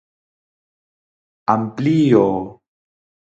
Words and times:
Amplíoo. 1.53 2.39